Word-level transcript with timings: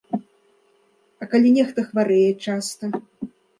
А 1.21 1.27
калі 1.35 1.53
нехта 1.59 1.79
хварэе 1.91 2.35
часта? 2.49 2.85